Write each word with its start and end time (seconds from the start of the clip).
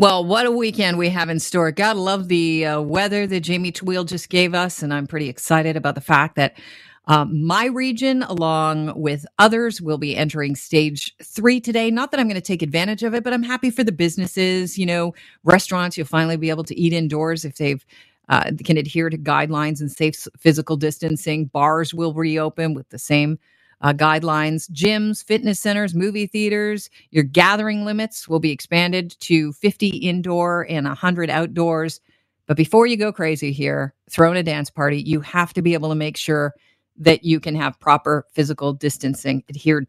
Well, 0.00 0.24
what 0.24 0.46
a 0.46 0.52
weekend 0.52 0.96
we 0.96 1.10
have 1.10 1.28
in 1.28 1.40
store. 1.40 1.72
Gotta 1.72 2.00
love 2.00 2.28
the 2.28 2.64
uh, 2.64 2.80
weather 2.80 3.26
that 3.26 3.40
Jamie 3.42 3.70
Tweel 3.70 4.06
just 4.06 4.30
gave 4.30 4.54
us. 4.54 4.82
And 4.82 4.94
I'm 4.94 5.06
pretty 5.06 5.28
excited 5.28 5.76
about 5.76 5.94
the 5.94 6.00
fact 6.00 6.36
that 6.36 6.56
um, 7.08 7.46
my 7.46 7.66
region, 7.66 8.22
along 8.22 8.98
with 9.00 9.26
others, 9.38 9.82
will 9.82 9.98
be 9.98 10.16
entering 10.16 10.56
stage 10.56 11.14
three 11.22 11.60
today. 11.60 11.92
Not 11.92 12.12
that 12.12 12.20
I'm 12.20 12.28
going 12.28 12.36
to 12.36 12.40
take 12.40 12.62
advantage 12.62 13.04
of 13.04 13.14
it, 13.14 13.24
but 13.24 13.34
I'm 13.34 13.44
happy 13.44 13.70
for 13.70 13.84
the 13.84 13.92
businesses. 13.92 14.78
You 14.78 14.86
know, 14.86 15.14
restaurants, 15.44 15.98
you'll 15.98 16.06
finally 16.08 16.38
be 16.38 16.50
able 16.50 16.64
to 16.64 16.80
eat 16.80 16.94
indoors 16.94 17.44
if 17.44 17.56
they've 17.56 17.84
uh, 18.30 18.52
can 18.64 18.78
adhere 18.78 19.10
to 19.10 19.18
guidelines 19.18 19.82
and 19.82 19.92
safe 19.92 20.26
physical 20.38 20.78
distancing. 20.78 21.46
Bars 21.46 21.94
will 21.94 22.14
reopen 22.14 22.74
with 22.74 22.88
the 22.90 22.98
same 22.98 23.38
uh, 23.80 23.92
guidelines. 23.92 24.70
Gyms, 24.70 25.24
fitness 25.24 25.60
centers, 25.60 25.94
movie 25.94 26.26
theaters, 26.26 26.90
your 27.10 27.24
gathering 27.24 27.84
limits 27.84 28.28
will 28.28 28.40
be 28.40 28.50
expanded 28.50 29.16
to 29.20 29.52
50 29.54 29.88
indoor 29.88 30.66
and 30.68 30.86
100 30.86 31.30
outdoors. 31.30 32.00
But 32.46 32.56
before 32.56 32.86
you 32.86 32.96
go 32.96 33.12
crazy 33.12 33.52
here, 33.52 33.94
throwing 34.10 34.36
a 34.36 34.42
dance 34.42 34.70
party, 34.70 35.00
you 35.00 35.20
have 35.20 35.52
to 35.54 35.62
be 35.62 35.74
able 35.74 35.88
to 35.90 35.94
make 35.94 36.16
sure 36.16 36.54
that 36.96 37.24
you 37.24 37.40
can 37.40 37.54
have 37.54 37.78
proper 37.80 38.26
physical 38.32 38.72
distancing 38.72 39.42
adhered 39.48 39.88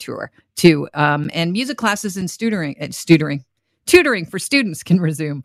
to. 0.55 0.87
Um, 0.93 1.29
and 1.33 1.51
music 1.51 1.77
classes 1.77 2.17
and 2.17 2.29
tutoring, 2.29 2.75
uh, 2.79 2.87
tutoring, 2.91 3.43
tutoring 3.85 4.25
for 4.25 4.39
students 4.39 4.83
can 4.83 4.99
resume. 5.01 5.43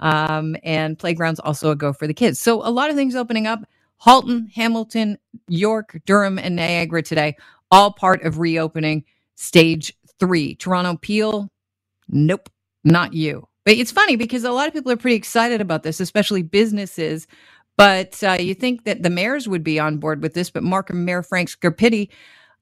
Um, 0.00 0.56
and 0.62 0.96
playgrounds 0.96 1.40
also 1.40 1.70
a 1.72 1.76
go 1.76 1.92
for 1.92 2.06
the 2.06 2.14
kids. 2.14 2.38
So 2.38 2.64
a 2.64 2.70
lot 2.70 2.90
of 2.90 2.96
things 2.96 3.16
opening 3.16 3.46
up. 3.46 3.60
Halton, 3.96 4.48
Hamilton, 4.54 5.18
York, 5.48 5.98
Durham, 6.06 6.38
and 6.38 6.54
Niagara 6.54 7.02
today 7.02 7.36
all 7.70 7.92
part 7.92 8.22
of 8.22 8.38
reopening 8.38 9.04
stage 9.34 9.94
three. 10.18 10.54
Toronto 10.54 10.96
Peel, 10.96 11.50
nope, 12.08 12.48
not 12.84 13.12
you. 13.12 13.46
But 13.64 13.74
it's 13.74 13.92
funny 13.92 14.16
because 14.16 14.44
a 14.44 14.52
lot 14.52 14.68
of 14.68 14.74
people 14.74 14.90
are 14.90 14.96
pretty 14.96 15.16
excited 15.16 15.60
about 15.60 15.82
this, 15.82 16.00
especially 16.00 16.42
businesses. 16.42 17.26
But 17.76 18.22
uh, 18.24 18.36
you 18.40 18.54
think 18.54 18.84
that 18.84 19.02
the 19.02 19.10
mayors 19.10 19.48
would 19.48 19.62
be 19.62 19.78
on 19.78 19.98
board 19.98 20.22
with 20.22 20.34
this, 20.34 20.50
but 20.50 20.62
Markham 20.62 21.04
Mayor 21.04 21.22
Frank 21.22 21.48
Scarpitti 21.48 22.08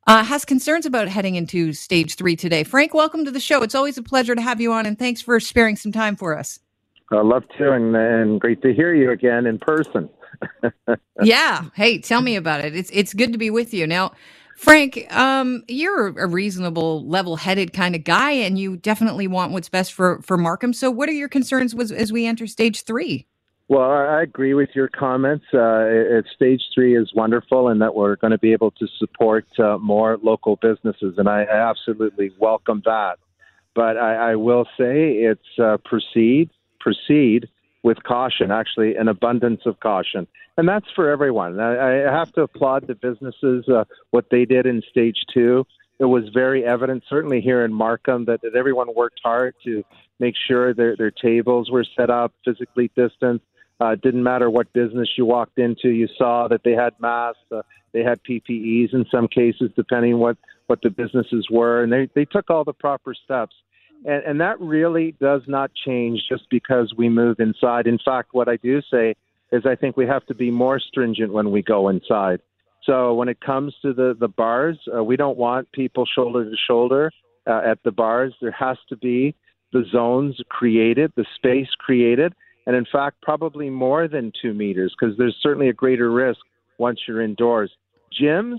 uh, 0.07 0.23
has 0.23 0.45
concerns 0.45 0.84
about 0.84 1.09
heading 1.09 1.37
into 1.37 1.73
stage 1.73 2.17
three 2.17 2.37
today. 2.37 2.65
Frank, 2.65 2.93
welcome 2.93 3.25
to 3.25 3.31
the 3.31 3.41
show. 3.41 3.62
It's 3.62 3.75
always 3.75 3.97
a 3.99 4.03
pleasure 4.03 4.34
to 4.34 4.43
have 4.43 4.61
you 4.61 4.73
on, 4.73 4.84
and 4.84 4.99
thanks 4.99 5.23
for 5.23 5.41
sparing 5.41 5.77
some 5.77 5.93
time 5.93 6.17
for 6.17 6.37
us. 6.39 6.61
I 7.11 7.23
love 7.23 7.45
to, 7.59 7.73
and, 7.73 7.95
and 7.97 8.41
great 8.41 8.62
to 8.62 8.75
hear 8.75 8.95
you 8.95 9.11
again 9.11 9.47
in 9.47 9.59
person. 9.59 10.09
yeah. 11.23 11.65
Hey, 11.75 11.99
tell 11.99 12.21
me 12.21 12.37
about 12.37 12.65
it. 12.65 12.77
It's 12.77 12.91
it's 12.93 13.15
good 13.15 13.33
to 13.33 13.39
be 13.39 13.49
with 13.49 13.73
you. 13.73 13.87
Now, 13.87 14.12
Frank, 14.57 15.07
um, 15.15 15.65
you're 15.69 16.09
a 16.19 16.27
reasonable, 16.27 17.07
level-headed 17.07 17.75
kind 17.75 17.95
of 17.95 18.05
guy, 18.05 18.31
and 18.31 18.59
you 18.59 18.79
definitely 18.79 19.27
want 19.27 19.53
what's 19.53 19.69
best 19.69 19.93
for 19.93 20.21
for 20.23 20.39
Markham. 20.39 20.73
So, 20.73 20.91
what 20.91 21.11
are 21.11 21.12
your 21.12 21.29
concerns 21.29 21.75
as 21.93 22.11
we 22.11 22.27
enter 22.27 22.47
stage 22.47 22.83
three? 22.84 23.27
Well, 23.69 23.91
I 23.91 24.23
agree 24.23 24.55
with 24.55 24.71
your 24.75 24.89
comments. 24.89 25.45
Uh, 25.53 26.23
stage 26.34 26.62
three 26.75 26.97
is 26.97 27.12
wonderful, 27.15 27.69
and 27.69 27.83
that 27.83 27.95
we're 27.95 28.17
going 28.17 28.31
to 28.31 28.39
be 28.39 28.53
able 28.53 28.71
to 28.73 28.87
support 28.99 29.47
uh, 29.59 29.77
more 29.79 30.19
local 30.23 30.57
businesses, 30.57 31.17
and 31.19 31.29
I 31.29 31.43
absolutely 31.43 32.33
welcome 32.39 32.83
that. 32.87 33.19
But 33.75 33.99
I, 33.99 34.33
I 34.33 34.37
will 34.37 34.65
say 34.79 35.17
it's 35.17 35.59
uh, 35.62 35.77
proceed, 35.84 36.49
proceed 36.81 37.49
with 37.87 38.03
caution, 38.03 38.51
actually, 38.51 38.97
an 38.97 39.06
abundance 39.06 39.61
of 39.65 39.79
caution. 39.79 40.27
And 40.56 40.69
that's 40.69 40.91
for 40.97 41.09
everyone. 41.09 41.61
I, 41.61 42.09
I 42.09 42.12
have 42.12 42.33
to 42.33 42.41
applaud 42.43 42.89
the 42.89 42.97
businesses, 42.97 43.69
uh, 43.69 43.84
what 44.11 44.27
they 44.28 44.45
did 44.45 44.67
in 44.67 44.83
stage 44.91 45.19
two. 45.33 45.65
It 46.01 46.06
was 46.06 46.25
very 46.34 46.65
evident, 46.65 47.05
certainly 47.09 47.41
here 47.41 47.65
in 47.65 47.73
Markham, 47.73 48.25
that, 48.25 48.43
that 48.43 48.56
everyone 48.56 48.93
worked 48.93 49.20
hard 49.23 49.55
to 49.62 49.84
make 50.19 50.34
sure 50.48 50.75
their, 50.75 50.97
their 50.97 51.12
tables 51.12 51.70
were 51.70 51.87
set 51.97 52.11
up, 52.11 52.33
physically 52.45 52.91
distanced. 52.97 53.45
Uh, 53.78 53.95
didn't 53.95 54.25
matter 54.25 54.50
what 54.50 54.73
business 54.73 55.09
you 55.17 55.25
walked 55.25 55.61
into, 55.61 55.91
you 55.91 56.09
saw 56.19 56.48
that 56.48 56.62
they 56.65 56.73
had 56.73 56.93
masks, 56.98 57.39
uh, 57.53 57.62
they 57.93 58.03
had 58.03 58.19
PPEs 58.25 58.95
in 58.95 59.06
some 59.12 59.28
cases, 59.28 59.71
depending 59.77 60.19
what 60.19 60.37
what 60.66 60.81
the 60.82 60.91
businesses 60.91 61.47
were, 61.50 61.82
and 61.82 61.93
they 61.93 62.09
they 62.15 62.25
took 62.25 62.50
all 62.50 62.65
the 62.65 62.72
proper 62.72 63.15
steps. 63.15 63.55
And, 64.06 64.22
and 64.25 64.41
that 64.41 64.59
really 64.61 65.15
does 65.21 65.43
not 65.47 65.71
change 65.84 66.22
just 66.28 66.44
because 66.49 66.94
we 66.97 67.11
move 67.11 67.41
inside. 67.41 67.87
In 67.87 67.99
fact, 68.03 68.31
what 68.33 68.49
I 68.49 68.56
do 68.56 68.81
say 68.91 69.15
is 69.53 69.67
I 69.67 69.75
think 69.75 69.97
we 69.97 70.06
have 70.06 70.25
to 70.27 70.34
be 70.34 70.50
more 70.50 70.81
stringent 70.81 71.33
when 71.33 71.50
we 71.50 71.62
go 71.62 71.89
inside. 71.89 72.41
So 72.84 73.15
when 73.15 73.28
it 73.28 73.41
comes 73.41 73.75
to 73.83 73.93
the 73.93 74.17
the 74.19 74.28
bars, 74.28 74.78
uh, 74.97 75.03
we 75.03 75.17
don't 75.17 75.37
want 75.37 75.71
people 75.72 76.06
shoulder 76.06 76.44
to 76.44 76.56
shoulder 76.69 77.11
uh, 77.47 77.62
at 77.65 77.83
the 77.84 77.91
bars. 77.91 78.33
There 78.41 78.53
has 78.53 78.78
to 78.89 78.97
be 78.97 79.34
the 79.72 79.84
zones 79.91 80.41
created, 80.49 81.12
the 81.17 81.27
space 81.34 81.69
created, 81.78 82.33
and 82.67 82.77
in 82.77 82.87
fact, 82.91 83.21
probably 83.23 83.71
more 83.71 84.06
than 84.06 84.33
two 84.41 84.55
meters 84.55 84.94
because 84.99 85.17
there's 85.19 85.37
certainly 85.43 85.69
a 85.69 85.73
greater 85.73 86.12
risk 86.12 86.41
once 86.78 87.00
you're 87.09 87.23
indoors. 87.23 87.73
Gyms, 88.21 88.59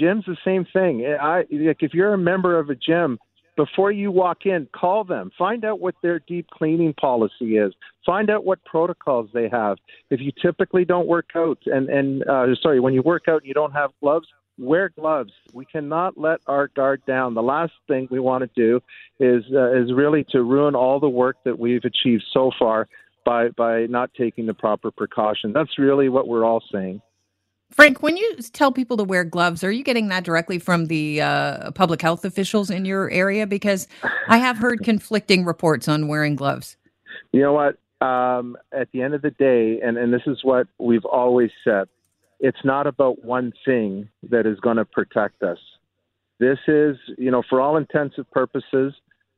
gyms, 0.00 0.24
the 0.26 0.36
same 0.44 0.64
thing. 0.72 1.04
I 1.20 1.44
like 1.50 1.82
if 1.82 1.94
you're 1.94 2.14
a 2.14 2.18
member 2.18 2.58
of 2.58 2.70
a 2.70 2.76
gym, 2.76 3.18
before 3.58 3.90
you 3.90 4.12
walk 4.12 4.46
in, 4.46 4.68
call 4.72 5.02
them. 5.02 5.32
Find 5.36 5.64
out 5.64 5.80
what 5.80 5.96
their 6.00 6.20
deep 6.20 6.46
cleaning 6.48 6.94
policy 6.94 7.56
is. 7.56 7.74
Find 8.06 8.30
out 8.30 8.44
what 8.44 8.64
protocols 8.64 9.28
they 9.34 9.48
have. 9.48 9.78
If 10.10 10.20
you 10.20 10.30
typically 10.40 10.84
don't 10.84 11.08
work 11.08 11.30
out, 11.34 11.58
and 11.66 11.88
and 11.88 12.22
uh, 12.28 12.46
sorry, 12.62 12.78
when 12.78 12.94
you 12.94 13.02
work 13.02 13.24
out 13.28 13.42
and 13.42 13.46
you 13.48 13.54
don't 13.54 13.72
have 13.72 13.90
gloves, 14.00 14.28
wear 14.58 14.90
gloves. 14.90 15.32
We 15.52 15.64
cannot 15.64 16.16
let 16.16 16.38
our 16.46 16.68
guard 16.68 17.02
down. 17.04 17.34
The 17.34 17.42
last 17.42 17.72
thing 17.88 18.06
we 18.12 18.20
want 18.20 18.44
to 18.44 18.50
do 18.54 18.80
is 19.18 19.42
uh, 19.52 19.72
is 19.72 19.92
really 19.92 20.24
to 20.30 20.44
ruin 20.44 20.76
all 20.76 21.00
the 21.00 21.08
work 21.08 21.36
that 21.44 21.58
we've 21.58 21.84
achieved 21.84 22.24
so 22.32 22.52
far 22.60 22.88
by 23.26 23.48
by 23.48 23.86
not 23.86 24.14
taking 24.14 24.46
the 24.46 24.54
proper 24.54 24.92
precaution. 24.92 25.52
That's 25.52 25.80
really 25.80 26.08
what 26.08 26.28
we're 26.28 26.44
all 26.44 26.62
saying. 26.72 27.02
Frank, 27.70 28.02
when 28.02 28.16
you 28.16 28.36
tell 28.52 28.72
people 28.72 28.96
to 28.96 29.04
wear 29.04 29.24
gloves, 29.24 29.62
are 29.62 29.70
you 29.70 29.84
getting 29.84 30.08
that 30.08 30.24
directly 30.24 30.58
from 30.58 30.86
the 30.86 31.20
uh, 31.20 31.70
public 31.72 32.02
health 32.02 32.24
officials 32.24 32.70
in 32.70 32.84
your 32.84 33.10
area? 33.10 33.46
Because 33.46 33.86
I 34.28 34.38
have 34.38 34.56
heard 34.56 34.82
conflicting 34.82 35.44
reports 35.44 35.86
on 35.86 36.08
wearing 36.08 36.34
gloves. 36.34 36.76
You 37.32 37.42
know 37.42 37.52
what? 37.52 37.78
Um, 38.04 38.56
at 38.72 38.90
the 38.92 39.02
end 39.02 39.14
of 39.14 39.22
the 39.22 39.30
day, 39.30 39.80
and, 39.82 39.98
and 39.98 40.12
this 40.12 40.22
is 40.26 40.38
what 40.42 40.66
we've 40.78 41.04
always 41.04 41.50
said, 41.62 41.88
it's 42.40 42.64
not 42.64 42.86
about 42.86 43.24
one 43.24 43.52
thing 43.64 44.08
that 44.30 44.46
is 44.46 44.58
going 44.60 44.76
to 44.76 44.84
protect 44.84 45.42
us. 45.42 45.58
This 46.38 46.58
is, 46.68 46.96
you 47.16 47.30
know, 47.30 47.42
for 47.48 47.60
all 47.60 47.76
intensive 47.76 48.30
purposes, 48.30 48.94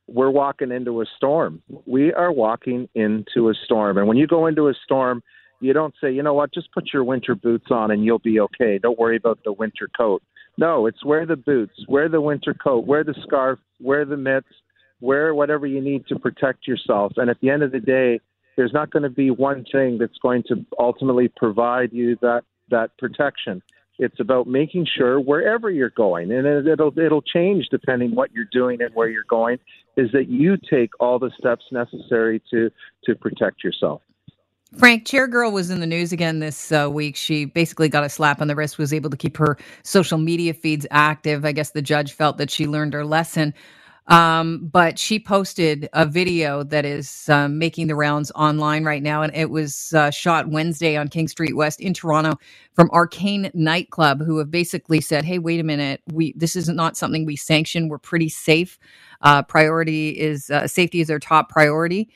we're 0.06 0.30
walking 0.30 0.70
into 0.70 1.00
a 1.00 1.06
storm. 1.16 1.62
We 1.86 2.12
are 2.12 2.32
walking 2.32 2.88
into 2.94 3.48
a 3.48 3.54
storm. 3.64 3.96
And 3.96 4.06
when 4.06 4.16
you 4.16 4.26
go 4.26 4.46
into 4.46 4.68
a 4.68 4.74
storm, 4.84 5.22
you 5.60 5.72
don't 5.72 5.94
say, 6.00 6.12
you 6.12 6.22
know 6.22 6.34
what, 6.34 6.52
just 6.52 6.72
put 6.72 6.92
your 6.92 7.04
winter 7.04 7.34
boots 7.34 7.66
on 7.70 7.90
and 7.90 8.04
you'll 8.04 8.18
be 8.18 8.40
okay. 8.40 8.78
Don't 8.78 8.98
worry 8.98 9.16
about 9.16 9.38
the 9.44 9.52
winter 9.52 9.88
coat. 9.96 10.22
No, 10.56 10.86
it's 10.86 11.04
wear 11.04 11.26
the 11.26 11.36
boots, 11.36 11.74
wear 11.88 12.08
the 12.08 12.20
winter 12.20 12.54
coat, 12.54 12.86
wear 12.86 13.04
the 13.04 13.14
scarf, 13.22 13.58
wear 13.80 14.04
the 14.04 14.16
mitts, 14.16 14.48
wear 15.00 15.34
whatever 15.34 15.66
you 15.66 15.80
need 15.80 16.06
to 16.08 16.18
protect 16.18 16.66
yourself. 16.66 17.12
And 17.16 17.30
at 17.30 17.40
the 17.40 17.50
end 17.50 17.62
of 17.62 17.72
the 17.72 17.80
day, 17.80 18.20
there's 18.56 18.72
not 18.72 18.90
going 18.90 19.04
to 19.04 19.10
be 19.10 19.30
one 19.30 19.64
thing 19.70 19.98
that's 19.98 20.18
going 20.20 20.42
to 20.48 20.66
ultimately 20.78 21.28
provide 21.28 21.92
you 21.92 22.16
that 22.20 22.42
that 22.70 22.96
protection. 22.98 23.62
It's 23.98 24.18
about 24.18 24.46
making 24.46 24.86
sure 24.96 25.20
wherever 25.20 25.70
you're 25.70 25.90
going, 25.90 26.32
and 26.32 26.46
it'll 26.66 26.98
it'll 26.98 27.22
change 27.22 27.68
depending 27.70 28.14
what 28.14 28.32
you're 28.32 28.48
doing 28.50 28.80
and 28.82 28.94
where 28.94 29.08
you're 29.08 29.24
going, 29.28 29.58
is 29.96 30.10
that 30.12 30.28
you 30.28 30.56
take 30.56 30.90
all 31.00 31.18
the 31.18 31.30
steps 31.38 31.64
necessary 31.70 32.42
to 32.50 32.70
to 33.04 33.14
protect 33.14 33.62
yourself. 33.62 34.02
Frank, 34.78 35.04
Chair 35.06 35.26
Girl 35.26 35.50
was 35.50 35.70
in 35.70 35.80
the 35.80 35.86
news 35.86 36.12
again 36.12 36.38
this 36.38 36.70
uh, 36.72 36.88
week. 36.90 37.16
She 37.16 37.44
basically 37.44 37.88
got 37.88 38.04
a 38.04 38.08
slap 38.08 38.40
on 38.40 38.48
the 38.48 38.56
wrist, 38.56 38.78
was 38.78 38.92
able 38.92 39.10
to 39.10 39.16
keep 39.16 39.36
her 39.36 39.58
social 39.82 40.18
media 40.18 40.54
feeds 40.54 40.86
active. 40.90 41.44
I 41.44 41.52
guess 41.52 41.70
the 41.72 41.82
judge 41.82 42.12
felt 42.12 42.38
that 42.38 42.50
she 42.50 42.66
learned 42.66 42.94
her 42.94 43.04
lesson. 43.04 43.52
Um, 44.06 44.68
but 44.72 44.98
she 44.98 45.20
posted 45.20 45.88
a 45.92 46.06
video 46.06 46.64
that 46.64 46.84
is 46.84 47.28
uh, 47.28 47.48
making 47.48 47.88
the 47.88 47.94
rounds 47.94 48.32
online 48.34 48.84
right 48.84 49.02
now, 49.02 49.22
and 49.22 49.34
it 49.36 49.50
was 49.50 49.92
uh, 49.92 50.10
shot 50.10 50.48
Wednesday 50.48 50.96
on 50.96 51.08
King 51.08 51.28
Street 51.28 51.56
West 51.56 51.80
in 51.80 51.94
Toronto 51.94 52.38
from 52.74 52.90
Arcane 52.90 53.50
Nightclub, 53.54 54.22
who 54.24 54.38
have 54.38 54.50
basically 54.50 55.00
said, 55.00 55.24
"Hey, 55.24 55.38
wait 55.38 55.60
a 55.60 55.64
minute, 55.64 56.00
we 56.12 56.32
this 56.36 56.56
is 56.56 56.68
not 56.68 56.96
something 56.96 57.24
we 57.24 57.36
sanction. 57.36 57.88
We're 57.88 57.98
pretty 57.98 58.28
safe. 58.30 58.78
Uh, 59.20 59.42
priority 59.42 60.10
is 60.10 60.50
uh, 60.50 60.66
safety 60.66 61.00
is 61.00 61.10
our 61.10 61.20
top 61.20 61.48
priority." 61.48 62.08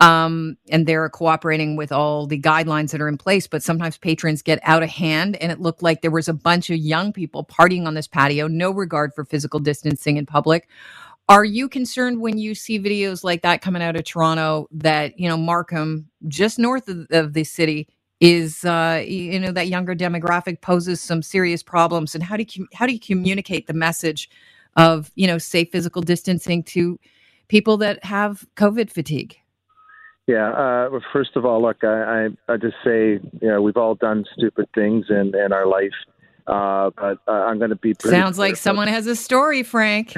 Um, 0.00 0.56
and 0.70 0.86
they're 0.86 1.08
cooperating 1.08 1.76
with 1.76 1.92
all 1.92 2.26
the 2.26 2.40
guidelines 2.40 2.90
that 2.92 3.00
are 3.00 3.08
in 3.08 3.18
place. 3.18 3.46
But 3.46 3.62
sometimes 3.62 3.98
patrons 3.98 4.42
get 4.42 4.60
out 4.62 4.82
of 4.82 4.90
hand, 4.90 5.36
and 5.36 5.50
it 5.52 5.60
looked 5.60 5.82
like 5.82 6.02
there 6.02 6.10
was 6.10 6.28
a 6.28 6.34
bunch 6.34 6.70
of 6.70 6.78
young 6.78 7.12
people 7.12 7.44
partying 7.44 7.86
on 7.86 7.94
this 7.94 8.08
patio, 8.08 8.48
no 8.48 8.70
regard 8.70 9.14
for 9.14 9.24
physical 9.24 9.60
distancing 9.60 10.16
in 10.16 10.26
public. 10.26 10.68
Are 11.28 11.44
you 11.44 11.68
concerned 11.68 12.20
when 12.20 12.38
you 12.38 12.54
see 12.54 12.78
videos 12.80 13.24
like 13.24 13.42
that 13.42 13.60
coming 13.60 13.82
out 13.82 13.96
of 13.96 14.04
Toronto 14.04 14.68
that 14.72 15.18
you 15.18 15.28
know 15.28 15.36
Markham, 15.36 16.08
just 16.28 16.58
north 16.58 16.88
of, 16.88 17.06
of 17.10 17.34
the 17.34 17.44
city, 17.44 17.88
is 18.20 18.64
uh, 18.64 19.04
you 19.06 19.40
know 19.40 19.52
that 19.52 19.68
younger 19.68 19.94
demographic 19.94 20.62
poses 20.62 21.00
some 21.00 21.22
serious 21.22 21.62
problems? 21.62 22.14
And 22.14 22.24
how 22.24 22.36
do 22.38 22.46
you 22.50 22.68
how 22.74 22.86
do 22.86 22.94
you 22.94 23.00
communicate 23.00 23.66
the 23.66 23.74
message 23.74 24.30
of 24.76 25.10
you 25.16 25.26
know 25.26 25.38
safe 25.38 25.70
physical 25.72 26.02
distancing 26.02 26.62
to 26.64 26.98
people 27.48 27.76
that 27.78 28.04
have 28.04 28.46
COVID 28.56 28.90
fatigue? 28.90 29.36
Yeah. 30.28 30.50
Uh, 30.50 31.00
first 31.10 31.36
of 31.36 31.46
all, 31.46 31.62
look, 31.62 31.82
I, 31.82 32.28
I, 32.48 32.52
I 32.52 32.56
just 32.58 32.76
say, 32.84 33.18
you 33.40 33.48
know, 33.48 33.62
we've 33.62 33.78
all 33.78 33.94
done 33.94 34.26
stupid 34.36 34.68
things 34.74 35.06
in, 35.08 35.32
in 35.34 35.52
our 35.52 35.66
life. 35.66 35.94
Uh, 36.46 36.90
but 36.96 37.18
uh, 37.26 37.32
I'm 37.32 37.58
going 37.58 37.70
to 37.70 37.76
be. 37.76 37.92
Pretty 37.92 38.16
Sounds 38.16 38.38
like 38.38 38.56
someone 38.56 38.88
has 38.88 39.06
a 39.06 39.14
story, 39.14 39.62
Frank. 39.62 40.14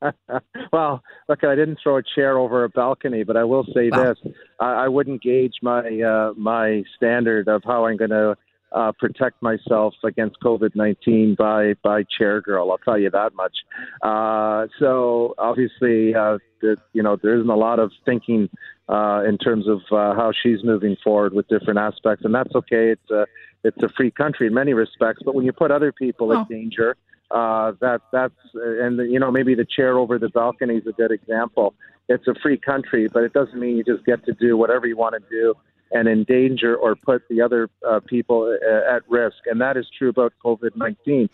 well, 0.72 1.02
look, 1.28 1.44
I 1.44 1.54
didn't 1.54 1.78
throw 1.80 1.98
a 1.98 2.02
chair 2.02 2.36
over 2.36 2.64
a 2.64 2.68
balcony, 2.68 3.22
but 3.22 3.36
I 3.36 3.44
will 3.44 3.64
say 3.72 3.88
well. 3.90 4.06
this: 4.06 4.32
I, 4.58 4.72
I 4.84 4.88
wouldn't 4.88 5.22
gauge 5.22 5.54
my 5.62 6.00
uh, 6.00 6.32
my 6.36 6.82
standard 6.96 7.46
of 7.46 7.62
how 7.64 7.86
I'm 7.86 7.96
going 7.96 8.10
to 8.10 8.36
uh, 8.72 8.90
protect 8.98 9.40
myself 9.40 9.94
against 10.04 10.40
COVID 10.40 10.74
nineteen 10.74 11.36
by 11.38 11.74
by 11.80 12.02
chair 12.18 12.40
girl. 12.40 12.72
I'll 12.72 12.78
tell 12.78 12.98
you 12.98 13.10
that 13.10 13.32
much. 13.36 13.54
Uh, 14.02 14.66
so 14.80 15.36
obviously, 15.38 16.12
uh, 16.12 16.38
the, 16.60 16.76
you 16.92 17.04
know, 17.04 17.16
there 17.22 17.36
isn't 17.36 17.48
a 17.48 17.56
lot 17.56 17.78
of 17.78 17.92
thinking 18.04 18.48
uh, 18.88 19.22
in 19.26 19.38
terms 19.38 19.66
of 19.66 19.80
uh, 19.90 20.14
how 20.14 20.32
she's 20.42 20.62
moving 20.62 20.96
forward 21.02 21.32
with 21.32 21.48
different 21.48 21.78
aspects, 21.78 22.24
and 22.24 22.34
that's 22.34 22.54
okay. 22.54 22.90
It's 22.90 23.10
a 23.10 23.26
it's 23.64 23.82
a 23.82 23.88
free 23.88 24.10
country 24.10 24.46
in 24.46 24.54
many 24.54 24.74
respects, 24.74 25.22
but 25.24 25.34
when 25.34 25.44
you 25.44 25.52
put 25.52 25.70
other 25.70 25.90
people 25.90 26.32
oh. 26.32 26.40
in 26.40 26.46
danger, 26.48 26.96
uh, 27.30 27.72
that 27.80 28.02
that's 28.12 28.34
and 28.54 28.98
you 29.10 29.18
know 29.18 29.30
maybe 29.30 29.54
the 29.54 29.64
chair 29.64 29.98
over 29.98 30.18
the 30.18 30.28
balcony 30.28 30.76
is 30.76 30.86
a 30.86 30.92
good 30.92 31.10
example. 31.10 31.74
It's 32.08 32.28
a 32.28 32.34
free 32.40 32.58
country, 32.58 33.08
but 33.08 33.24
it 33.24 33.32
doesn't 33.32 33.58
mean 33.58 33.76
you 33.76 33.82
just 33.82 34.04
get 34.04 34.24
to 34.26 34.32
do 34.32 34.56
whatever 34.56 34.86
you 34.86 34.96
want 34.96 35.14
to 35.14 35.28
do 35.28 35.54
and 35.92 36.08
endanger 36.08 36.76
or 36.76 36.94
put 36.96 37.22
the 37.28 37.40
other 37.40 37.68
uh, 37.88 38.00
people 38.06 38.56
uh, 38.62 38.94
at 38.94 39.02
risk. 39.08 39.38
And 39.46 39.60
that 39.60 39.76
is 39.76 39.86
true 39.96 40.08
about 40.08 40.32
COVID 40.44 40.76
19. 40.76 41.28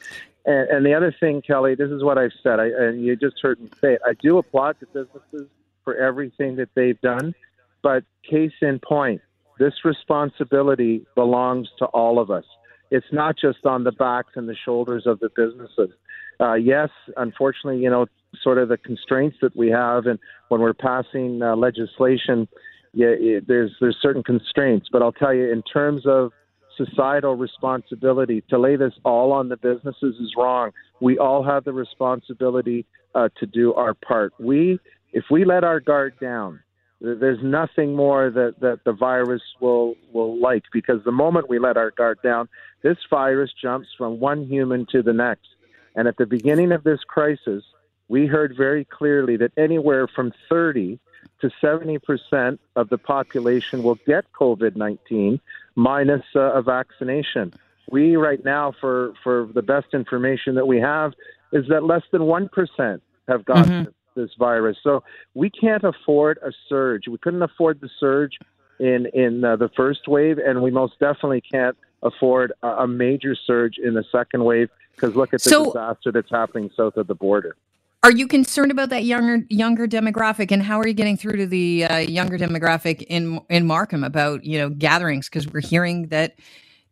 And, 0.44 0.68
and, 0.68 0.86
the 0.86 0.94
other 0.94 1.14
thing, 1.18 1.40
Kelly, 1.40 1.74
this 1.74 1.90
is 1.90 2.02
what 2.02 2.18
I've 2.18 2.32
said. 2.42 2.58
I, 2.58 2.66
and 2.66 3.04
you 3.04 3.16
just 3.16 3.36
heard 3.40 3.60
me 3.60 3.68
say 3.80 3.94
it. 3.94 4.00
I 4.04 4.14
do 4.14 4.38
applaud 4.38 4.76
the 4.80 4.86
businesses 4.86 5.48
for 5.84 5.96
everything 5.96 6.56
that 6.56 6.68
they've 6.74 7.00
done. 7.00 7.34
But 7.82 8.04
case 8.28 8.52
in 8.60 8.78
point, 8.78 9.20
this 9.58 9.74
responsibility 9.84 11.06
belongs 11.14 11.68
to 11.78 11.86
all 11.86 12.18
of 12.18 12.30
us. 12.30 12.44
It's 12.90 13.06
not 13.12 13.36
just 13.38 13.64
on 13.64 13.84
the 13.84 13.92
backs 13.92 14.32
and 14.36 14.48
the 14.48 14.56
shoulders 14.64 15.04
of 15.06 15.18
the 15.20 15.30
businesses. 15.34 15.94
Uh, 16.40 16.54
yes, 16.54 16.88
unfortunately, 17.16 17.80
you 17.82 17.90
know, 17.90 18.06
sort 18.42 18.58
of 18.58 18.68
the 18.68 18.76
constraints 18.76 19.36
that 19.42 19.56
we 19.56 19.68
have, 19.68 20.06
and 20.06 20.18
when 20.48 20.60
we're 20.60 20.74
passing 20.74 21.42
uh, 21.42 21.54
legislation, 21.54 22.48
yeah, 22.94 23.08
it, 23.08 23.46
there's 23.46 23.70
there's 23.80 23.96
certain 24.00 24.22
constraints. 24.22 24.88
But 24.90 25.02
I'll 25.02 25.12
tell 25.12 25.34
you, 25.34 25.50
in 25.50 25.62
terms 25.62 26.02
of 26.06 26.32
societal 26.76 27.36
responsibility, 27.36 28.42
to 28.50 28.58
lay 28.58 28.76
this 28.76 28.92
all 29.04 29.32
on 29.32 29.48
the 29.48 29.56
businesses 29.56 30.16
is 30.20 30.32
wrong. 30.36 30.70
We 31.00 31.18
all 31.18 31.44
have 31.44 31.64
the 31.64 31.72
responsibility 31.72 32.86
uh, 33.14 33.28
to 33.38 33.46
do 33.46 33.74
our 33.74 33.94
part. 33.94 34.32
We, 34.38 34.78
if 35.12 35.24
we 35.30 35.44
let 35.44 35.64
our 35.64 35.80
guard 35.80 36.18
down, 36.20 36.60
there's 37.00 37.42
nothing 37.42 37.96
more 37.96 38.30
that, 38.30 38.60
that 38.60 38.84
the 38.84 38.92
virus 38.92 39.42
will 39.60 39.96
will 40.12 40.38
like 40.40 40.62
because 40.72 41.02
the 41.04 41.12
moment 41.12 41.48
we 41.48 41.58
let 41.58 41.76
our 41.76 41.90
guard 41.90 42.18
down, 42.22 42.48
this 42.82 42.98
virus 43.10 43.50
jumps 43.60 43.88
from 43.98 44.20
one 44.20 44.46
human 44.46 44.86
to 44.92 45.02
the 45.02 45.12
next. 45.12 45.48
And 45.96 46.06
at 46.06 46.16
the 46.16 46.26
beginning 46.26 46.72
of 46.72 46.84
this 46.84 47.00
crisis, 47.06 47.64
we 48.08 48.26
heard 48.26 48.54
very 48.56 48.84
clearly 48.84 49.36
that 49.38 49.52
anywhere 49.56 50.06
from 50.06 50.32
30 50.48 50.98
to 51.40 51.50
70% 51.62 52.58
of 52.76 52.88
the 52.88 52.98
population 52.98 53.82
will 53.82 53.98
get 54.06 54.32
COVID 54.32 54.76
19 54.76 55.40
minus 55.74 56.22
uh, 56.36 56.52
a 56.52 56.62
vaccination. 56.62 57.52
We, 57.90 58.16
right 58.16 58.42
now, 58.44 58.72
for, 58.80 59.12
for 59.22 59.48
the 59.52 59.62
best 59.62 59.88
information 59.92 60.54
that 60.54 60.66
we 60.66 60.78
have, 60.80 61.12
is 61.52 61.66
that 61.68 61.84
less 61.84 62.02
than 62.12 62.22
1% 62.22 63.00
have 63.28 63.44
gotten 63.44 63.64
mm-hmm. 63.64 63.90
This 64.14 64.30
virus. 64.38 64.76
So 64.82 65.02
we 65.34 65.50
can't 65.50 65.84
afford 65.84 66.38
a 66.38 66.52
surge. 66.68 67.08
We 67.08 67.18
couldn't 67.18 67.42
afford 67.42 67.80
the 67.80 67.90
surge 67.98 68.38
in, 68.78 69.06
in 69.14 69.44
uh, 69.44 69.56
the 69.56 69.68
first 69.76 70.08
wave, 70.08 70.38
and 70.38 70.62
we 70.62 70.70
most 70.70 70.98
definitely 70.98 71.40
can't 71.40 71.76
afford 72.02 72.52
a, 72.62 72.68
a 72.68 72.86
major 72.86 73.34
surge 73.34 73.78
in 73.78 73.94
the 73.94 74.04
second 74.10 74.44
wave 74.44 74.68
because 74.94 75.16
look 75.16 75.32
at 75.32 75.42
the 75.42 75.50
so, 75.50 75.66
disaster 75.66 76.12
that's 76.12 76.30
happening 76.30 76.70
south 76.76 76.96
of 76.96 77.06
the 77.06 77.14
border. 77.14 77.56
Are 78.04 78.10
you 78.10 78.26
concerned 78.26 78.72
about 78.72 78.88
that 78.88 79.04
younger 79.04 79.46
younger 79.48 79.86
demographic, 79.86 80.50
and 80.50 80.60
how 80.60 80.80
are 80.80 80.88
you 80.88 80.94
getting 80.94 81.16
through 81.16 81.36
to 81.36 81.46
the 81.46 81.84
uh, 81.84 81.98
younger 81.98 82.36
demographic 82.36 83.02
in 83.02 83.40
in 83.48 83.64
Markham 83.64 84.02
about 84.02 84.44
you 84.44 84.58
know 84.58 84.70
gatherings? 84.70 85.28
Because 85.28 85.46
we're 85.46 85.60
hearing 85.60 86.08
that 86.08 86.34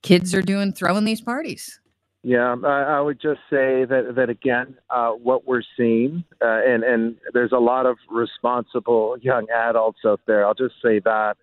kids 0.03 0.35
are 0.37 0.43
doing 0.43 0.73
throwing 0.73 1.05
these 1.05 1.21
parties. 1.21 1.80
Yeah, 2.23 2.55
I, 2.65 2.83
I 2.83 3.01
would 3.01 3.19
just 3.19 3.41
say 3.49 3.87
that 3.87 4.13
that 4.17 4.29
again, 4.29 4.77
uh, 4.91 5.13
what 5.13 5.47
we're 5.47 5.63
seeing, 5.77 6.23
uh, 6.43 6.61
and 6.67 6.85
and 6.85 7.17
there's 7.33 7.53
a 7.53 7.59
lot 7.59 7.87
of 7.87 7.97
responsible 8.11 9.17
young 9.23 9.47
adults 9.51 10.01
out 10.05 10.21
there. 10.27 10.47
I'll 10.47 10.55
just 10.55 10.75
say 10.83 11.01
that, 11.01 11.37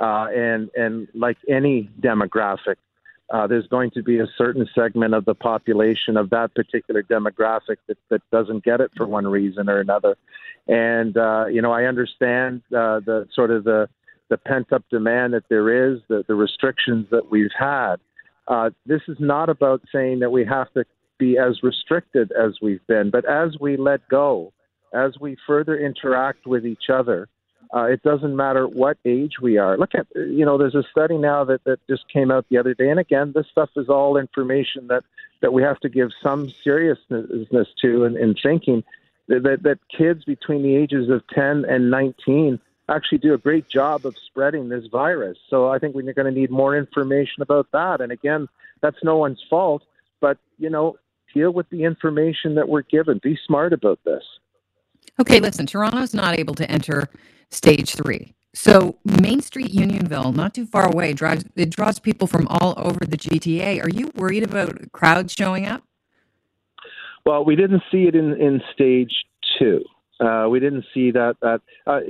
uh, 0.00 0.26
and 0.34 0.70
and 0.74 1.06
like 1.14 1.36
any 1.48 1.88
demographic, 2.00 2.76
uh, 3.30 3.46
there's 3.46 3.68
going 3.68 3.92
to 3.92 4.02
be 4.02 4.18
a 4.18 4.26
certain 4.36 4.66
segment 4.74 5.14
of 5.14 5.24
the 5.24 5.36
population 5.36 6.16
of 6.16 6.30
that 6.30 6.52
particular 6.56 7.04
demographic 7.04 7.76
that, 7.86 7.98
that 8.10 8.22
doesn't 8.32 8.64
get 8.64 8.80
it 8.80 8.90
for 8.96 9.06
one 9.06 9.28
reason 9.28 9.68
or 9.68 9.78
another. 9.78 10.16
And 10.66 11.16
uh, 11.16 11.46
you 11.46 11.62
know, 11.62 11.70
I 11.70 11.84
understand 11.84 12.62
uh, 12.72 12.98
the 13.06 13.28
sort 13.32 13.52
of 13.52 13.62
the 13.62 13.88
the 14.30 14.38
pent 14.38 14.72
up 14.72 14.82
demand 14.90 15.34
that 15.34 15.44
there 15.48 15.92
is, 15.92 16.00
the, 16.08 16.24
the 16.26 16.34
restrictions 16.34 17.06
that 17.10 17.30
we've 17.30 17.52
had. 17.56 17.96
Uh, 18.46 18.70
this 18.86 19.02
is 19.08 19.16
not 19.18 19.48
about 19.48 19.82
saying 19.92 20.20
that 20.20 20.30
we 20.30 20.44
have 20.44 20.72
to 20.74 20.84
be 21.18 21.38
as 21.38 21.62
restricted 21.62 22.32
as 22.32 22.58
we've 22.60 22.86
been, 22.86 23.10
but 23.10 23.24
as 23.24 23.56
we 23.60 23.76
let 23.76 24.06
go, 24.08 24.52
as 24.92 25.18
we 25.20 25.36
further 25.46 25.76
interact 25.76 26.46
with 26.46 26.66
each 26.66 26.90
other, 26.92 27.28
uh, 27.74 27.84
it 27.84 28.02
doesn't 28.02 28.36
matter 28.36 28.68
what 28.68 28.98
age 29.04 29.34
we 29.40 29.58
are. 29.58 29.76
Look 29.76 29.94
at, 29.94 30.06
you 30.14 30.44
know, 30.44 30.58
there's 30.58 30.74
a 30.74 30.84
study 30.90 31.18
now 31.18 31.44
that, 31.44 31.64
that 31.64 31.80
just 31.88 32.08
came 32.12 32.30
out 32.30 32.46
the 32.48 32.58
other 32.58 32.74
day. 32.74 32.88
And 32.88 33.00
again, 33.00 33.32
this 33.34 33.46
stuff 33.50 33.70
is 33.76 33.88
all 33.88 34.16
information 34.16 34.86
that, 34.88 35.02
that 35.40 35.52
we 35.52 35.62
have 35.62 35.80
to 35.80 35.88
give 35.88 36.10
some 36.22 36.50
seriousness 36.62 37.68
to 37.82 38.04
in, 38.04 38.16
in 38.16 38.34
thinking 38.40 38.84
that, 39.28 39.60
that 39.62 39.78
kids 39.96 40.24
between 40.24 40.62
the 40.62 40.76
ages 40.76 41.10
of 41.10 41.26
10 41.28 41.64
and 41.64 41.90
19 41.90 42.60
actually 42.88 43.18
do 43.18 43.34
a 43.34 43.38
great 43.38 43.68
job 43.68 44.04
of 44.04 44.14
spreading 44.26 44.68
this 44.68 44.86
virus. 44.86 45.38
So 45.48 45.68
I 45.68 45.78
think 45.78 45.94
we're 45.94 46.12
going 46.12 46.32
to 46.32 46.40
need 46.40 46.50
more 46.50 46.76
information 46.76 47.42
about 47.42 47.68
that. 47.72 48.00
And 48.00 48.12
again, 48.12 48.48
that's 48.82 49.02
no 49.02 49.16
one's 49.16 49.42
fault, 49.48 49.82
but, 50.20 50.38
you 50.58 50.70
know, 50.70 50.96
deal 51.32 51.52
with 51.52 51.68
the 51.70 51.84
information 51.84 52.54
that 52.56 52.68
we're 52.68 52.82
given. 52.82 53.20
Be 53.22 53.38
smart 53.46 53.72
about 53.72 53.98
this. 54.04 54.22
Okay, 55.20 55.40
listen, 55.40 55.66
Toronto's 55.66 56.14
not 56.14 56.38
able 56.38 56.54
to 56.54 56.70
enter 56.70 57.08
stage 57.50 57.94
three. 57.94 58.34
So 58.54 58.98
Main 59.04 59.40
Street 59.40 59.72
Unionville, 59.72 60.32
not 60.32 60.54
too 60.54 60.66
far 60.66 60.86
away, 60.86 61.12
drives 61.12 61.44
it 61.56 61.70
draws 61.70 61.98
people 61.98 62.28
from 62.28 62.46
all 62.48 62.74
over 62.76 63.00
the 63.00 63.16
GTA. 63.16 63.82
Are 63.84 63.88
you 63.88 64.12
worried 64.14 64.44
about 64.44 64.92
crowds 64.92 65.32
showing 65.32 65.66
up? 65.66 65.82
Well, 67.26 67.44
we 67.44 67.56
didn't 67.56 67.82
see 67.90 68.04
it 68.04 68.14
in, 68.14 68.40
in 68.40 68.62
stage 68.72 69.12
two. 69.58 69.82
Uh, 70.20 70.46
we 70.48 70.60
didn't 70.60 70.84
see 70.94 71.10
that. 71.10 71.36
That, 71.42 71.60
uh, 71.86 72.00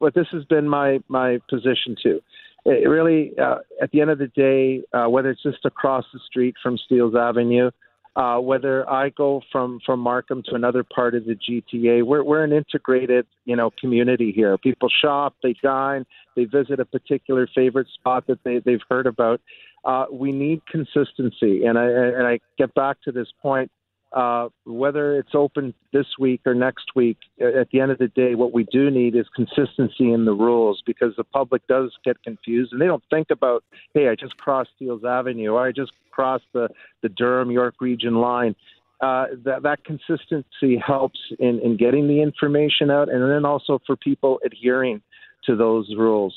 but 0.00 0.14
this 0.14 0.26
has 0.32 0.44
been 0.44 0.68
my 0.68 1.00
my 1.08 1.38
position 1.48 1.96
too. 2.02 2.20
It 2.66 2.88
really, 2.88 3.32
uh, 3.38 3.56
at 3.82 3.90
the 3.90 4.00
end 4.00 4.10
of 4.10 4.18
the 4.18 4.28
day, 4.28 4.82
uh, 4.94 5.08
whether 5.10 5.30
it's 5.30 5.42
just 5.42 5.64
across 5.66 6.06
the 6.14 6.20
street 6.26 6.54
from 6.62 6.78
Steeles 6.78 7.14
Avenue 7.14 7.70
uh, 8.16 8.38
whether 8.38 8.88
I 8.88 9.08
go 9.10 9.42
from 9.50 9.80
from 9.84 9.98
Markham 10.00 10.42
to 10.44 10.54
another 10.54 10.84
part 10.84 11.14
of 11.14 11.24
the 11.24 11.34
GTA, 11.34 12.04
we're 12.04 12.22
we're 12.22 12.44
an 12.44 12.52
integrated 12.52 13.26
you 13.44 13.56
know 13.56 13.70
community 13.80 14.30
here. 14.30 14.56
People 14.58 14.88
shop, 15.02 15.34
they 15.42 15.54
dine, 15.62 16.06
they 16.36 16.44
visit 16.44 16.78
a 16.78 16.84
particular 16.84 17.48
favorite 17.54 17.88
spot 17.92 18.26
that 18.28 18.38
they 18.44 18.60
they've 18.60 18.82
heard 18.88 19.06
about. 19.06 19.40
Uh, 19.84 20.06
we 20.12 20.30
need 20.30 20.64
consistency, 20.66 21.64
and 21.64 21.76
I 21.76 21.86
and 21.86 22.26
I 22.26 22.38
get 22.56 22.72
back 22.74 22.98
to 23.02 23.12
this 23.12 23.28
point 23.42 23.70
uh, 24.14 24.48
whether 24.64 25.16
it's 25.16 25.34
open 25.34 25.74
this 25.92 26.06
week 26.20 26.40
or 26.46 26.54
next 26.54 26.94
week, 26.94 27.18
at 27.40 27.68
the 27.72 27.80
end 27.80 27.90
of 27.90 27.98
the 27.98 28.06
day, 28.08 28.36
what 28.36 28.52
we 28.52 28.62
do 28.64 28.88
need 28.88 29.16
is 29.16 29.26
consistency 29.34 30.12
in 30.12 30.24
the 30.24 30.32
rules 30.32 30.82
because 30.86 31.12
the 31.16 31.24
public 31.24 31.66
does 31.66 31.92
get 32.04 32.22
confused 32.22 32.72
and 32.72 32.80
they 32.80 32.86
don't 32.86 33.02
think 33.10 33.26
about, 33.30 33.64
hey, 33.92 34.08
I 34.08 34.14
just 34.14 34.36
crossed 34.36 34.70
Steeles 34.76 35.04
Avenue 35.04 35.50
or 35.50 35.66
I 35.66 35.72
just 35.72 35.90
crossed 36.12 36.44
the, 36.52 36.68
the 37.02 37.08
Durham 37.08 37.50
York 37.50 37.74
region 37.80 38.14
line. 38.14 38.54
Uh, 39.00 39.26
that, 39.44 39.64
that 39.64 39.84
consistency 39.84 40.80
helps 40.84 41.18
in, 41.40 41.58
in 41.58 41.76
getting 41.76 42.06
the 42.06 42.22
information 42.22 42.92
out 42.92 43.08
and 43.08 43.28
then 43.28 43.44
also 43.44 43.80
for 43.84 43.96
people 43.96 44.38
adhering 44.44 45.02
to 45.44 45.56
those 45.56 45.92
rules. 45.98 46.34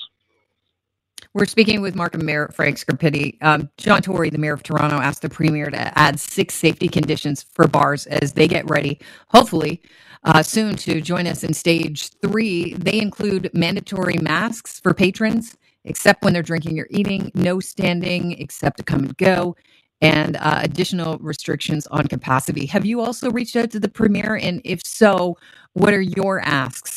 We're 1.34 1.46
speaking 1.46 1.82
with 1.82 1.96
Markham 1.96 2.26
Mayor 2.26 2.50
Frank 2.54 2.78
Scarpitti. 2.78 3.38
Um, 3.42 3.70
John 3.78 4.02
Tory, 4.02 4.30
the 4.30 4.38
mayor 4.38 4.54
of 4.54 4.64
Toronto, 4.64 4.98
asked 4.98 5.22
the 5.22 5.30
premier 5.30 5.70
to 5.70 5.98
add 6.00 6.20
six 6.20 6.56
safety 6.56 6.88
conditions 6.88 7.44
for 7.54 7.68
bars 7.68 8.08
as 8.08 8.34
they 8.34 8.48
get 8.48 8.70
ready, 8.70 9.00
hopefully 9.30 9.82
uh, 10.24 10.42
soon, 10.42 10.76
to 10.78 11.02
join 11.02 11.28
us 11.28 11.44
in 11.44 11.54
stage 11.54 12.10
three. 12.22 12.74
They 12.74 13.00
include 13.00 13.52
mandatory 13.54 14.18
masks 14.18 14.80
for 14.80 14.94
patrons, 14.94 15.56
except 15.86 16.24
when 16.24 16.34
they're 16.34 16.42
drinking 16.44 16.80
or 16.80 16.88
eating, 16.90 17.32
no 17.36 17.60
standing 17.60 18.34
except 18.40 18.78
to 18.78 18.84
come 18.84 19.04
and 19.04 19.18
go, 19.18 19.56
and 20.02 20.38
uh, 20.38 20.62
additional 20.64 21.18
restrictions 21.20 21.88
on 21.88 22.08
capacity. 22.08 22.66
Have 22.68 22.86
you 22.86 23.02
also 23.02 23.32
reached 23.32 23.56
out 23.56 23.72
to 23.72 23.80
the 23.80 23.90
premier? 23.90 24.38
And 24.42 24.62
if 24.64 24.82
so, 24.86 25.38
what 25.74 25.94
are 25.94 26.02
your 26.02 26.40
asks? 26.42 26.97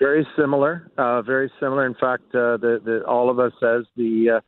Very 0.00 0.26
similar, 0.36 0.90
uh, 0.96 1.20
very 1.20 1.52
similar. 1.60 1.84
In 1.84 1.94
fact, 1.94 2.24
uh, 2.34 2.56
the, 2.56 2.80
the, 2.82 3.04
all 3.06 3.28
of 3.28 3.38
us 3.38 3.52
as 3.62 3.82
the 3.96 4.38
uh, 4.38 4.40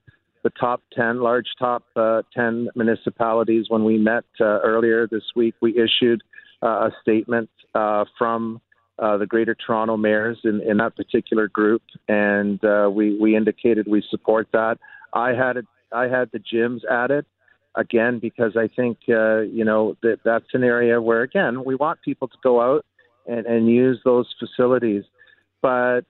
the 0.42 0.50
top 0.58 0.80
ten, 0.92 1.20
large 1.20 1.46
top 1.58 1.84
uh, 1.94 2.22
ten 2.34 2.68
municipalities, 2.74 3.66
when 3.68 3.84
we 3.84 3.98
met 3.98 4.24
uh, 4.40 4.60
earlier 4.64 5.06
this 5.06 5.22
week, 5.36 5.54
we 5.60 5.78
issued 5.78 6.22
uh, 6.62 6.88
a 6.88 6.90
statement 7.02 7.50
uh, 7.74 8.04
from 8.18 8.60
uh, 8.98 9.16
the 9.18 9.26
Greater 9.26 9.54
Toronto 9.54 9.96
mayors 9.96 10.38
in, 10.44 10.60
in 10.62 10.78
that 10.78 10.96
particular 10.96 11.48
group, 11.48 11.82
and 12.08 12.64
uh, 12.64 12.88
we 12.90 13.18
we 13.20 13.36
indicated 13.36 13.86
we 13.86 14.02
support 14.10 14.48
that. 14.52 14.78
I 15.12 15.30
had 15.30 15.58
I 15.92 16.04
had 16.04 16.30
the 16.32 16.38
gyms 16.38 16.80
added 16.90 17.26
again 17.74 18.18
because 18.18 18.56
I 18.56 18.68
think 18.74 18.98
uh, 19.08 19.40
you 19.40 19.64
know 19.64 19.96
that 20.02 20.20
that's 20.24 20.46
an 20.54 20.64
area 20.64 21.00
where 21.00 21.22
again 21.22 21.62
we 21.64 21.74
want 21.74 22.00
people 22.02 22.28
to 22.28 22.36
go 22.42 22.60
out 22.60 22.84
and, 23.26 23.46
and 23.46 23.68
use 23.68 24.00
those 24.04 24.34
facilities, 24.38 25.04
but 25.62 26.02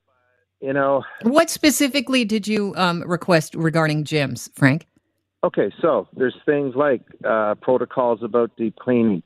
you 0.60 0.72
know 0.72 1.04
what 1.22 1.50
specifically 1.50 2.24
did 2.24 2.48
you 2.48 2.74
um, 2.76 3.02
request 3.02 3.54
regarding 3.54 4.04
gyms, 4.04 4.50
Frank? 4.54 4.86
Okay, 5.44 5.72
so 5.80 6.08
there's 6.16 6.36
things 6.46 6.74
like 6.76 7.02
uh, 7.24 7.56
protocols 7.56 8.20
about 8.22 8.50
deep 8.56 8.76
cleaning. 8.76 9.22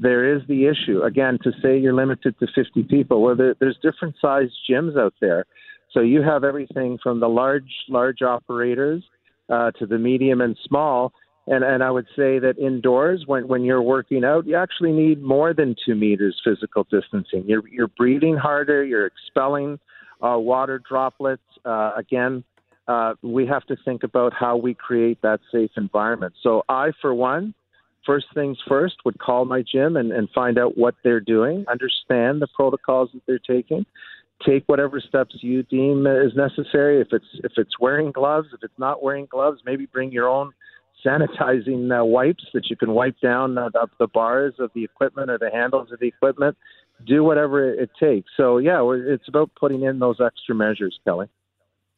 There 0.00 0.34
is 0.34 0.42
the 0.48 0.66
issue 0.66 1.02
again 1.02 1.38
to 1.44 1.52
say 1.62 1.78
you're 1.78 1.94
limited 1.94 2.38
to 2.40 2.46
50 2.54 2.84
people. 2.84 3.22
Well, 3.22 3.36
there, 3.36 3.54
there's 3.60 3.78
different 3.82 4.16
sized 4.20 4.54
gyms 4.68 4.98
out 4.98 5.14
there, 5.20 5.44
so 5.92 6.00
you 6.00 6.22
have 6.22 6.42
everything 6.42 6.98
from 7.02 7.20
the 7.20 7.28
large 7.28 7.70
large 7.88 8.22
operators 8.22 9.04
uh, 9.48 9.70
to 9.72 9.86
the 9.86 9.98
medium 9.98 10.40
and 10.40 10.56
small 10.66 11.12
and 11.50 11.64
and 11.64 11.82
I 11.82 11.90
would 11.90 12.06
say 12.16 12.38
that 12.38 12.58
indoors, 12.58 13.24
when 13.26 13.48
when 13.48 13.64
you're 13.64 13.82
working 13.82 14.24
out, 14.24 14.46
you 14.46 14.56
actually 14.56 14.92
need 14.92 15.20
more 15.20 15.52
than 15.52 15.74
two 15.84 15.96
meters 15.96 16.40
physical 16.44 16.86
distancing. 16.90 17.44
You're 17.46 17.66
you're 17.68 17.88
breathing 17.88 18.36
harder. 18.36 18.84
You're 18.84 19.06
expelling 19.06 19.78
uh, 20.22 20.38
water 20.38 20.80
droplets. 20.88 21.42
Uh, 21.64 21.90
again, 21.96 22.44
uh, 22.86 23.14
we 23.22 23.46
have 23.46 23.64
to 23.66 23.76
think 23.84 24.04
about 24.04 24.32
how 24.32 24.56
we 24.56 24.74
create 24.74 25.20
that 25.22 25.40
safe 25.52 25.72
environment. 25.76 26.34
So 26.40 26.62
I, 26.68 26.92
for 27.00 27.12
one, 27.12 27.52
first 28.06 28.26
things 28.32 28.56
first, 28.68 28.96
would 29.04 29.18
call 29.18 29.44
my 29.44 29.62
gym 29.62 29.96
and, 29.96 30.12
and 30.12 30.28
find 30.32 30.56
out 30.56 30.78
what 30.78 30.94
they're 31.02 31.20
doing, 31.20 31.64
understand 31.68 32.40
the 32.40 32.48
protocols 32.54 33.10
that 33.12 33.22
they're 33.26 33.38
taking, 33.40 33.84
take 34.46 34.62
whatever 34.66 35.00
steps 35.00 35.34
you 35.40 35.64
deem 35.64 36.06
is 36.06 36.32
necessary. 36.36 37.00
If 37.00 37.08
it's 37.10 37.26
if 37.42 37.52
it's 37.56 37.78
wearing 37.80 38.12
gloves, 38.12 38.48
if 38.54 38.62
it's 38.62 38.78
not 38.78 39.02
wearing 39.02 39.26
gloves, 39.26 39.62
maybe 39.64 39.86
bring 39.86 40.12
your 40.12 40.28
own 40.28 40.52
sanitizing 41.04 41.98
uh, 41.98 42.04
wipes 42.04 42.44
that 42.54 42.70
you 42.70 42.76
can 42.76 42.92
wipe 42.92 43.18
down 43.20 43.58
uh, 43.58 43.68
the 43.98 44.06
bars 44.06 44.54
of 44.58 44.70
the 44.74 44.84
equipment 44.84 45.30
or 45.30 45.38
the 45.38 45.50
handles 45.50 45.92
of 45.92 46.00
the 46.00 46.06
equipment. 46.08 46.56
Do 47.06 47.24
whatever 47.24 47.72
it 47.72 47.90
takes. 47.98 48.30
So 48.36 48.58
yeah, 48.58 48.80
it's 48.92 49.28
about 49.28 49.50
putting 49.58 49.82
in 49.82 49.98
those 49.98 50.20
extra 50.20 50.54
measures, 50.54 50.98
Kelly. 51.04 51.28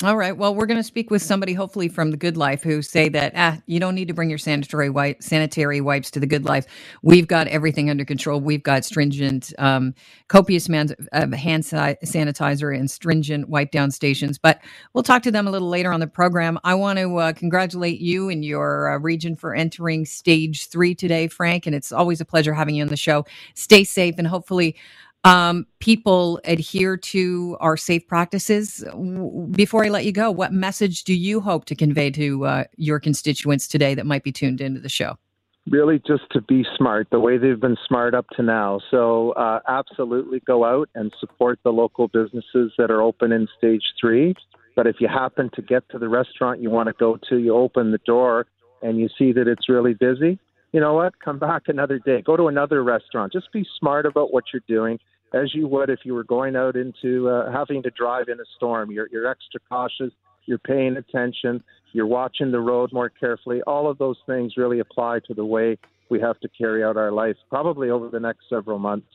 All 0.03 0.17
right. 0.17 0.37
Well, 0.37 0.55
we're 0.55 0.67
going 0.67 0.81
to 0.81 0.85
speak 0.85 1.13
with 1.13 1.23
somebody, 1.23 1.53
hopefully 1.53 1.89
from 1.89 2.11
the 2.11 2.17
Good 2.17 2.37
Life, 2.37 2.65
who 2.65 2.83
say 2.83 3.09
that 3.11 3.35
ah, 3.37 3.59
you 3.67 3.79
don't 3.79 3.95
need 3.95 4.09
to 4.09 4.15
bring 4.15 4.31
your 4.31 4.39
sanitary 4.39 4.91
wipe, 4.91 5.23
sanitary 5.23 5.81
wipes 5.81 6.11
to 6.13 6.21
the 6.21 6.27
Good 6.27 6.45
Life. 6.45 6.67
We've 7.03 7.29
got 7.29 7.47
everything 7.49 7.89
under 7.89 8.05
control. 8.05 8.41
We've 8.41 8.63
got 8.63 8.85
stringent, 8.85 9.53
um, 9.59 9.95
copious 10.29 10.69
man, 10.69 10.97
uh, 11.13 11.29
hand 11.37 11.65
sanitizer 11.65 12.77
and 12.77 12.91
stringent 12.91 13.49
wipe 13.49 13.71
down 13.71 13.93
stations. 13.93 14.39
But 14.39 14.61
we'll 14.93 15.05
talk 15.05 15.23
to 15.23 15.31
them 15.31 15.47
a 15.47 15.53
little 15.53 15.69
later 15.69 15.93
on 15.93 16.01
the 16.01 16.09
program. 16.09 16.59
I 16.65 16.75
want 16.75 16.99
to 16.99 17.17
uh, 17.19 17.33
congratulate 17.35 18.01
you 18.01 18.29
and 18.29 18.45
your 18.45 18.93
uh, 18.93 18.99
region 18.99 19.37
for 19.37 19.55
entering 19.55 20.05
stage 20.05 20.69
three 20.69 20.97
today, 20.97 21.29
Frank. 21.29 21.67
And 21.67 21.77
it's 21.77 21.93
always 21.93 22.21
a 22.21 22.25
pleasure 22.25 22.55
having 22.55 22.75
you 22.75 22.83
on 22.83 22.89
the 22.89 22.97
show. 22.97 23.25
Stay 23.55 23.85
safe 23.85 24.17
and 24.19 24.27
hopefully 24.27 24.75
um, 25.25 25.67
people 25.79 26.41
adhere 26.45 26.97
to 26.97 27.57
our 27.61 27.77
safe 27.77 28.07
practices. 28.07 28.85
Before 29.53 29.85
I 29.85 29.89
let 29.89 30.05
you 30.05 30.13
go, 30.13 30.31
what 30.31 30.53
message 30.53 31.05
do 31.05 31.15
you 31.15 31.41
hope 31.41 31.65
to 31.67 31.75
convey 31.75 32.11
to 32.13 32.45
uh, 32.45 32.65
your 32.77 32.99
constituents 32.99 33.69
today 33.69 33.95
that 33.95 34.07
might 34.07 34.25
be 34.25 34.33
tuned 34.33 34.61
into 34.61 34.81
the 34.81 34.89
show? 34.89 35.17
Really, 35.69 36.03
just 36.05 36.25
to 36.33 36.41
be 36.41 36.67
smart, 36.77 37.07
the 37.13 37.21
way 37.21 37.39
they've 37.39 37.61
been 37.61 37.77
smart 37.87 38.15
up 38.15 38.27
to 38.31 38.43
now. 38.43 38.81
So, 38.91 39.31
uh, 39.33 39.61
absolutely 39.69 40.41
go 40.41 40.65
out 40.65 40.89
and 40.97 41.13
support 41.21 41.61
the 41.63 41.71
local 41.71 42.09
businesses 42.09 42.73
that 42.79 42.91
are 42.91 43.01
open 43.01 43.31
in 43.31 43.47
stage 43.59 43.85
three. 44.01 44.35
But 44.75 44.89
if 44.89 44.97
you 44.99 45.07
happen 45.07 45.51
to 45.55 45.63
get 45.63 45.89
to 45.91 46.01
the 46.01 46.09
restaurant 46.09 46.61
you 46.61 46.71
want 46.71 46.89
to 46.89 46.95
go 46.95 47.17
to, 47.29 47.39
you 47.39 47.55
open 47.55 47.93
the 47.93 47.99
door 47.99 48.47
and 48.83 48.99
you 48.99 49.09
see 49.17 49.31
that 49.33 49.47
it's 49.47 49.69
really 49.69 49.95
busy, 49.95 50.41
you 50.73 50.81
know 50.81 50.95
what? 50.95 51.13
Come 51.21 51.39
back 51.39 51.65
another 51.69 52.01
day. 52.01 52.23
Go 52.23 52.37
to 52.37 52.49
another 52.49 52.83
restaurant. 52.83 53.33
Just 53.33 53.53
be 53.53 53.65
smart 53.79 54.05
about 54.05 54.33
what 54.33 54.45
you're 54.53 54.63
doing 54.67 54.99
as 55.33 55.55
you 55.55 55.67
would 55.69 55.91
if 55.91 56.01
you 56.05 56.15
were 56.15 56.25
going 56.25 56.57
out 56.57 56.77
into 56.77 57.29
uh, 57.29 57.51
having 57.51 57.83
to 57.83 57.91
drive 57.91 58.29
in 58.29 58.39
a 58.39 58.45
storm. 58.57 58.91
You're, 58.91 59.09
you're 59.11 59.27
extra 59.27 59.61
cautious, 59.69 60.13
you're 60.47 60.59
paying 60.59 60.97
attention, 60.97 61.63
you're 61.93 62.07
watching 62.07 62.53
the 62.53 62.61
road 62.61 62.93
more 62.93 63.09
carefully. 63.09 63.63
All 63.63 63.91
of 63.91 63.99
those 63.99 64.19
things 64.27 64.55
really 64.57 64.81
apply 64.81 65.21
to 65.27 65.35
the 65.35 65.45
way 65.45 65.79
we 66.11 66.21
have 66.21 66.39
to 66.41 66.49
carry 66.49 66.85
out 66.85 66.97
our 66.97 67.13
life, 67.13 67.37
probably 67.49 67.91
over 67.91 68.09
the 68.09 68.21
next 68.21 68.41
several 68.49 68.79
months. 68.79 69.07